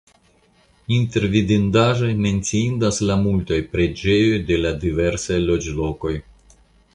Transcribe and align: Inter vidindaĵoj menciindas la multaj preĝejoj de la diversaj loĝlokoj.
Inter 0.93 1.25
vidindaĵoj 1.33 2.09
menciindas 2.27 3.01
la 3.09 3.19
multaj 3.27 3.59
preĝejoj 3.75 4.41
de 4.49 4.59
la 4.63 4.73
diversaj 4.87 5.39
loĝlokoj. 5.51 6.17